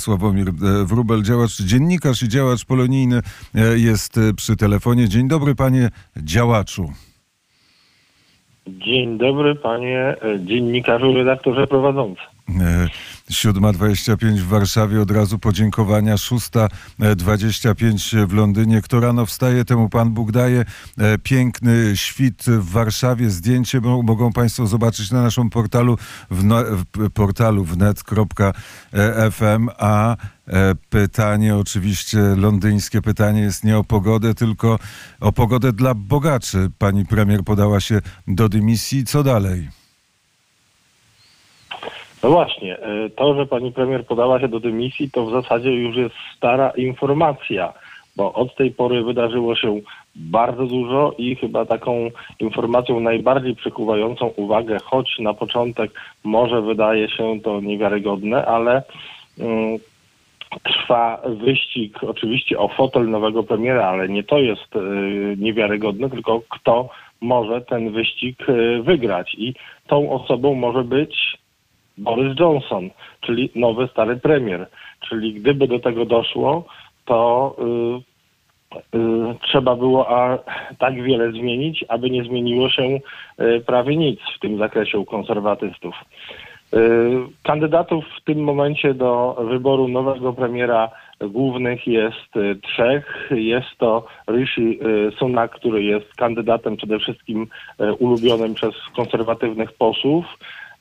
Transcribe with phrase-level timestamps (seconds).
[0.00, 0.52] Sławomir e,
[0.84, 3.20] Wróbel, działacz, dziennikarz i działacz polonijny
[3.54, 5.08] e, jest e, przy telefonie.
[5.08, 6.92] Dzień dobry panie działaczu.
[8.66, 12.22] Dzień dobry, panie dziennikarzu, redaktorze prowadzący.
[13.30, 16.16] 7.25 w Warszawie, od razu podziękowania.
[16.16, 18.82] 6.25 w Londynie.
[18.82, 20.64] Kto rano wstaje, temu Pan Bóg daje.
[21.22, 23.30] Piękny świt w Warszawie.
[23.30, 25.98] Zdjęcie mogą Państwo zobaczyć na naszym portalu
[26.30, 26.56] w, no,
[26.94, 30.16] w portalu wnet.fm, a
[30.90, 34.78] pytanie oczywiście londyńskie pytanie jest nie o pogodę, tylko
[35.20, 36.70] o pogodę dla bogaczy.
[36.78, 39.04] Pani premier podała się do dymisji.
[39.04, 39.79] Co dalej?
[42.22, 45.96] No właśnie, e, to, że pani premier podała się do dymisji, to w zasadzie już
[45.96, 47.72] jest stara informacja,
[48.16, 49.80] bo od tej pory wydarzyło się
[50.16, 52.10] bardzo dużo i chyba taką
[52.40, 55.90] informacją najbardziej przykuwającą uwagę, choć na początek
[56.24, 58.82] może wydaje się to niewiarygodne, ale
[59.38, 59.78] um,
[60.62, 66.88] trwa wyścig oczywiście o fotel nowego premiera, ale nie to jest y, niewiarygodne, tylko kto
[67.20, 69.34] może ten wyścig y, wygrać.
[69.38, 69.54] I
[69.86, 71.38] tą osobą może być
[72.00, 74.66] Boris Johnson, czyli nowy stary premier.
[75.08, 76.64] Czyli gdyby do tego doszło,
[77.04, 77.56] to
[78.94, 80.38] y, y, trzeba było a,
[80.78, 83.00] tak wiele zmienić, aby nie zmieniło się y,
[83.66, 85.94] prawie nic w tym zakresie u konserwatystów.
[86.74, 86.78] Y,
[87.42, 90.90] kandydatów w tym momencie do wyboru nowego premiera
[91.20, 93.30] głównych jest y, trzech.
[93.30, 97.46] Jest to Rishi y, Sunak, który jest kandydatem przede wszystkim
[97.98, 100.24] ulubionym przez konserwatywnych posłów.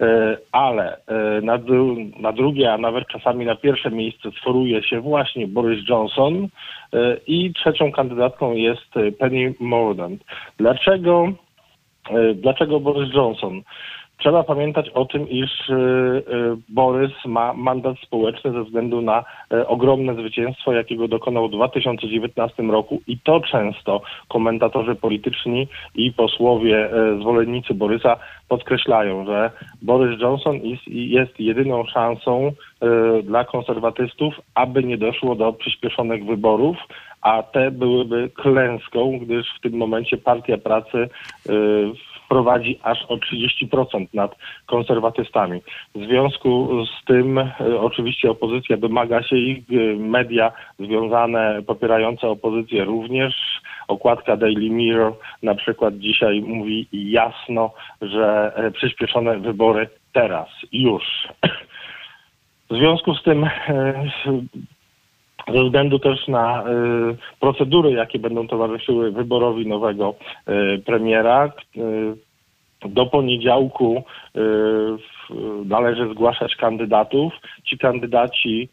[0.00, 1.58] E, ale e, na,
[2.20, 6.48] na, drugie, a nawet czasami na pierwsze miejsce sforuje się właśnie Boris Johnson
[6.92, 10.24] e, i trzecią kandydatką jest Penny Mordaunt.
[10.56, 11.32] Dlaczego,
[12.34, 13.62] dlaczego Boris Johnson?
[14.18, 16.20] Trzeba pamiętać o tym, iż e, e,
[16.68, 23.00] Borys ma mandat społeczny ze względu na e, ogromne zwycięstwo, jakiego dokonał w 2019 roku.
[23.06, 28.16] I to często komentatorzy polityczni i posłowie zwolennicy Borysa
[28.48, 29.50] podkreślają, że
[29.82, 32.52] Borys Johnson jest jedyną szansą
[33.24, 36.76] dla konserwatystów, aby nie doszło do przyspieszonych wyborów,
[37.22, 41.08] a te byłyby klęską, gdyż w tym momencie Partia Pracy
[42.28, 45.62] prowadzi aż o 30% nad konserwatystami.
[45.94, 52.84] W związku z tym e, oczywiście opozycja domaga się ich, e, media związane, popierające opozycję
[52.84, 53.34] również.
[53.88, 55.12] Okładka Daily Mirror
[55.42, 57.72] na przykład dzisiaj mówi jasno,
[58.02, 61.04] że e, przyspieszone wybory teraz, już.
[62.70, 63.46] W związku z tym
[65.54, 66.66] ze względu też na y,
[67.40, 70.14] procedury, jakie będą towarzyszyły wyborowi nowego
[70.48, 71.52] y, premiera.
[71.76, 72.28] Y,
[72.88, 74.04] do poniedziałku
[75.64, 77.32] należy zgłaszać kandydatów.
[77.64, 78.68] Ci kandydaci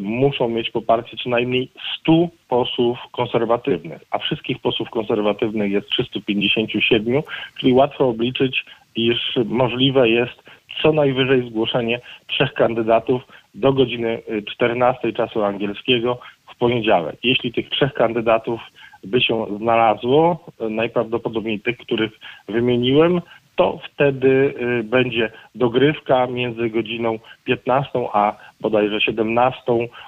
[0.00, 7.22] muszą mieć poparcie co najmniej 100 posłów konserwatywnych, a wszystkich posłów konserwatywnych jest 357,
[7.58, 8.64] czyli łatwo obliczyć,
[8.96, 10.42] iż możliwe jest
[10.82, 13.22] co najwyżej zgłoszenie trzech kandydatów
[13.54, 14.22] do godziny
[14.52, 16.18] 14 y, czasu angielskiego
[16.54, 17.16] w poniedziałek.
[17.22, 18.60] Jeśli tych trzech kandydatów
[19.04, 22.12] by się znalazło, y, najprawdopodobniej tych, których
[22.48, 23.20] wymieniłem,
[23.56, 29.62] to wtedy y, będzie dogrywka między godziną 15 a bodajże 17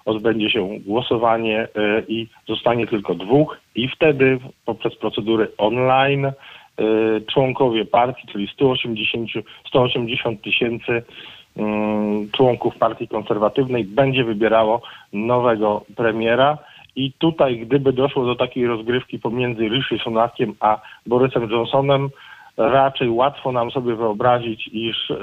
[0.05, 1.69] odbędzie się głosowanie
[2.09, 6.33] i zostanie tylko dwóch i wtedy poprzez procedury online
[7.27, 9.31] członkowie partii, czyli 180,
[9.67, 11.03] 180 tysięcy
[11.59, 16.59] Mm, członków partii konserwatywnej będzie wybierało nowego premiera.
[16.97, 22.09] I tutaj, gdyby doszło do takiej rozgrywki pomiędzy Rishi Sunakiem a Borysem Johnsonem,
[22.57, 25.17] raczej łatwo nam sobie wyobrazić, iż y,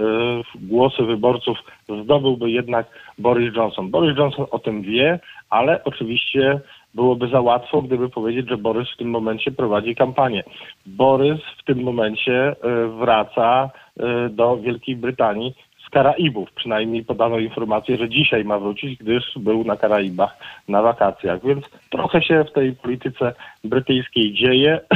[0.56, 1.58] głosy wyborców
[2.04, 2.86] zdobyłby jednak
[3.18, 3.90] Boris Johnson.
[3.90, 6.60] Boris Johnson o tym wie, ale oczywiście
[6.96, 10.44] byłoby za łatwo, gdyby powiedzieć, że Borys w tym momencie prowadzi kampanię.
[10.86, 13.70] Borys w tym momencie y, wraca
[14.00, 15.56] y, do Wielkiej Brytanii
[15.88, 16.52] z Karaibów.
[16.52, 21.46] Przynajmniej podano informację, że dzisiaj ma wrócić, gdyż był na Karaibach na wakacjach.
[21.46, 23.34] Więc trochę się w tej polityce
[23.64, 24.80] brytyjskiej dzieje.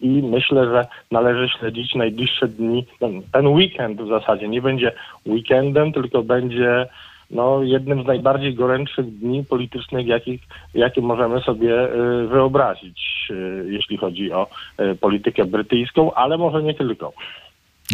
[0.00, 2.86] I myślę, że należy śledzić najbliższe dni.
[3.32, 4.92] Ten weekend w zasadzie nie będzie
[5.26, 6.86] weekendem, tylko będzie
[7.30, 10.42] no, jednym z najbardziej gorętszych dni politycznych, jakich,
[10.74, 14.46] jakie możemy sobie y, wyobrazić, y, jeśli chodzi o
[14.80, 17.12] y, politykę brytyjską, ale może nie tylko.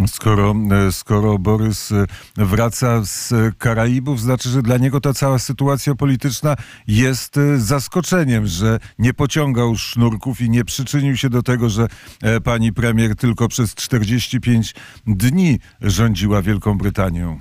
[0.06, 2.06] Skoro, e, skoro Borys e,
[2.37, 6.56] wraca z Karaibów, znaczy, że dla niego ta cała sytuacja polityczna
[6.88, 11.87] jest e, zaskoczeniem, że nie pociągał sznurków i nie przyczynił się do tego, że
[12.44, 14.75] pani premier tylko przez 45
[15.06, 17.38] dni rządziła Wielką Brytanią.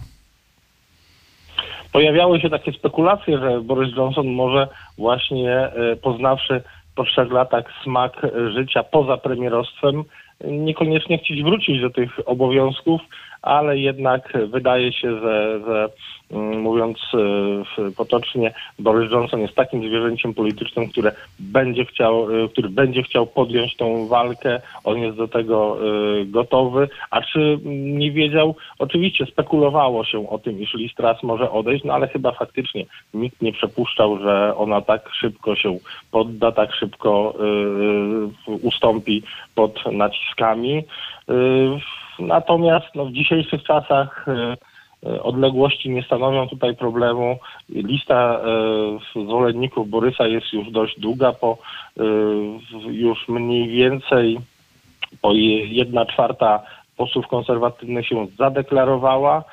[1.92, 6.62] Pojawiały się takie spekulacje, że Boris Johnson może właśnie e, poznawszy
[6.96, 10.04] po trzech latach smak życia poza premierostwem,
[10.44, 13.02] niekoniecznie chcieć wrócić do tych obowiązków,
[13.42, 15.90] ale jednak wydaje się, że, że
[16.32, 16.98] mm, mówiąc
[17.78, 23.28] e, potocznie, Boris Johnson jest takim zwierzęciem politycznym, które będzie chciał, e, który będzie chciał
[23.28, 24.62] podjąć tą walkę.
[24.84, 26.90] On jest do tego e, gotowy.
[27.12, 27.60] A czy
[27.96, 28.56] nie wiedział?
[28.80, 33.42] Oczywiście spekulowało się o tym, iż Liz Truss może odejść, no ale chyba faktycznie nikt
[33.42, 35.78] nie przepuszczał, że ona tak szybko się
[36.12, 37.34] podda, tak szybko
[38.62, 39.24] ustąpi
[39.56, 40.84] pod naciskami.
[42.20, 44.58] Natomiast no, w dzisiejszych czasach e,
[45.10, 47.40] e, odległości nie stanowią tutaj problemu.
[47.70, 48.42] Lista
[49.16, 51.58] e, zwolenników Borysa jest już dość długa, po
[52.88, 54.40] już mniej więcej
[55.22, 55.34] po
[55.66, 56.64] jedna czwarta
[56.98, 59.44] posłów konserwatywnych się zadeklarowała,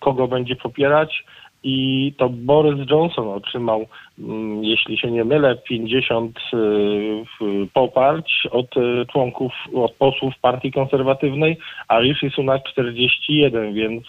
[0.00, 1.24] kogo będzie popierać
[1.64, 3.86] i to Boris Johnson otrzymał,
[4.18, 11.56] mm, jeśli się nie mylę, 50 y, poparć od y, członków, od posłów partii konserwatywnej,
[11.88, 14.04] a Rishi Sunak 41, więc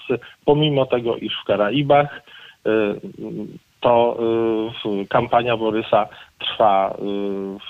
[0.46, 2.22] pomimo tego, iż w Karaibach
[2.68, 2.69] y,
[3.81, 4.18] to
[5.10, 6.07] kampania Borysa
[6.40, 6.98] trwa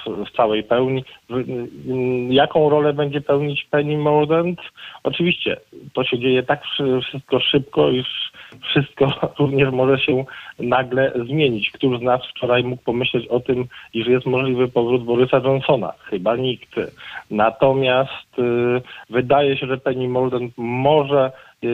[0.05, 1.03] w, całej pełni.
[2.29, 4.59] Jaką rolę będzie pełnić Penny Mordaunt?
[5.03, 5.57] Oczywiście
[5.93, 6.63] to się dzieje tak
[7.03, 10.25] wszystko szybko, iż wszystko również może się
[10.59, 11.71] nagle zmienić.
[11.71, 15.93] Któż z nas wczoraj mógł pomyśleć o tym, iż jest możliwy powrót Borysa Johnsona?
[15.99, 16.69] Chyba nikt.
[17.31, 21.31] Natomiast y, wydaje się, że Penny Mordaunt może
[21.63, 21.69] y,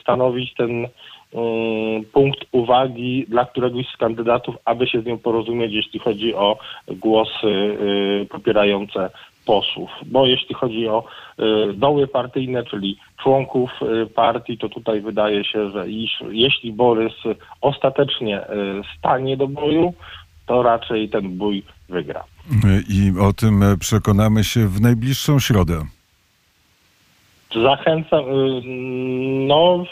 [0.00, 0.88] stanowić ten
[1.34, 6.58] Y, punkt uwagi dla któregoś z kandydatów, aby się z nią porozumieć, jeśli chodzi o
[6.88, 9.10] głosy y, popierające
[9.46, 9.90] posłów.
[10.06, 11.04] Bo jeśli chodzi o
[11.38, 13.70] y, doły partyjne, czyli członków
[14.14, 17.12] partii, to tutaj wydaje się, że iż, jeśli Borys
[17.60, 18.40] ostatecznie
[18.98, 19.94] stanie do boju,
[20.46, 22.24] to raczej ten bój wygra.
[22.88, 25.82] I o tym przekonamy się w najbliższą środę.
[27.62, 28.24] Zachęcam,
[29.46, 29.84] no...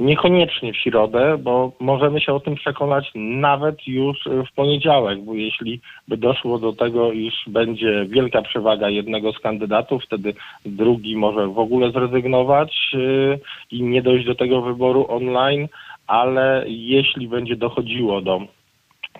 [0.00, 4.18] Niekoniecznie w środę, bo możemy się o tym przekonać nawet już
[4.50, 10.04] w poniedziałek, bo jeśli by doszło do tego, iż będzie wielka przewaga jednego z kandydatów,
[10.04, 10.34] wtedy
[10.66, 13.38] drugi może w ogóle zrezygnować yy,
[13.70, 15.68] i nie dojść do tego wyboru online,
[16.06, 18.40] ale jeśli będzie dochodziło do,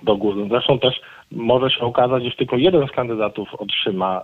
[0.02, 1.00] do góry, zresztą też
[1.32, 4.22] może się okazać, że tylko jeden z kandydatów otrzyma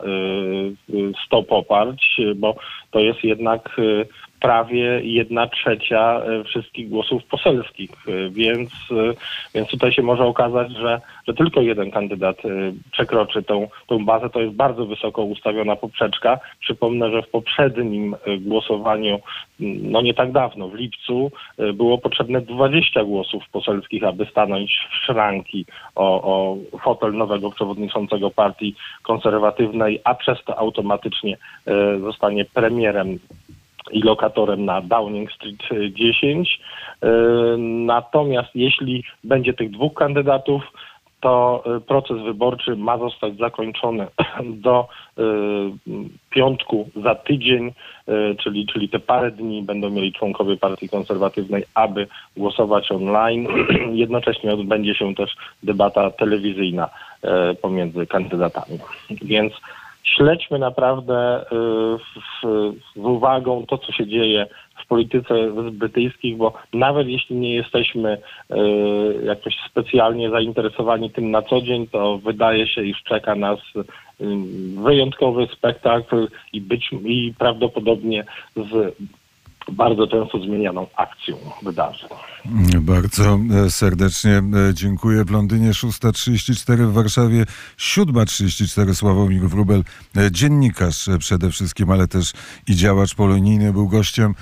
[1.27, 2.55] 100 yy, poparć, bo
[2.91, 4.07] to jest jednak yy,
[4.41, 7.91] prawie jedna trzecia wszystkich głosów poselskich,
[8.31, 8.71] więc,
[9.55, 12.37] więc tutaj się może okazać, że, że tylko jeden kandydat
[12.93, 14.31] przekroczy tą, tą bazę.
[14.31, 16.39] To jest bardzo wysoko ustawiona poprzeczka.
[16.61, 19.19] Przypomnę, że w poprzednim głosowaniu,
[19.61, 21.31] no nie tak dawno, w lipcu,
[21.75, 26.57] było potrzebne 20 głosów poselskich, aby stanąć w szranki o, o
[26.97, 31.37] fotel nowego przewodniczącego partii konserwatywnej, a przez to automatycznie
[32.01, 33.19] zostanie premierem
[33.91, 36.61] i lokatorem na Downing Street 10.
[37.03, 37.09] E,
[37.87, 40.63] natomiast jeśli będzie tych dwóch kandydatów,
[41.27, 44.07] to e, proces wyborczy ma zostać zakończony
[44.67, 44.89] do
[45.19, 45.23] e,
[46.31, 47.73] piątku za tydzień,
[48.43, 52.07] czyli, czyli te parę dni będą mieli członkowie Partii Konserwatywnej, aby
[52.37, 53.49] głosować online.
[53.93, 56.89] Jednocześnie odbędzie się też debata telewizyjna
[57.63, 58.79] pomiędzy kandydatami.
[59.23, 59.53] Więc
[60.17, 61.47] śledźmy naprawdę y,
[62.95, 64.47] z uwagą to, co się dzieje
[64.85, 65.35] w polityce
[65.73, 68.57] brytyjskich, bo nawet jeśli nie jesteśmy y,
[69.25, 73.85] jakoś specjalnie zainteresowani tym na co dzień, to wydaje się, iż czeka nas y,
[74.85, 78.25] wyjątkowy spektakl i być i prawdopodobnie
[78.57, 78.95] z
[79.73, 82.09] bardzo często zmienianą akcją wydarzeń.
[82.81, 84.43] Bardzo e, serdecznie e,
[84.75, 85.25] dziękuję.
[85.25, 87.45] W Londynie 6.34, w Warszawie
[87.79, 88.95] 7.34.
[88.95, 89.83] Sławomir Wrubel,
[90.17, 92.33] e, dziennikarz przede wszystkim, ale też
[92.69, 94.35] i działacz polonijny, był gościem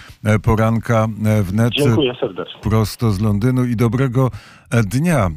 [0.42, 1.06] poranka
[1.42, 1.72] wnet.
[1.72, 2.60] Dziękuję serdecznie.
[2.60, 4.30] Prosto z Londynu i dobrego
[4.70, 5.30] dnia.